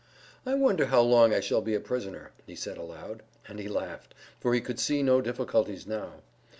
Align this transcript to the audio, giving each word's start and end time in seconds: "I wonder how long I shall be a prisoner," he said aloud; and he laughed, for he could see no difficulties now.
"I 0.47 0.55
wonder 0.55 0.87
how 0.87 1.01
long 1.01 1.31
I 1.31 1.41
shall 1.41 1.61
be 1.61 1.75
a 1.75 1.79
prisoner," 1.79 2.31
he 2.47 2.55
said 2.55 2.75
aloud; 2.79 3.21
and 3.47 3.59
he 3.59 3.67
laughed, 3.67 4.15
for 4.39 4.55
he 4.55 4.59
could 4.59 4.79
see 4.79 5.03
no 5.03 5.21
difficulties 5.21 5.85
now. 5.85 6.23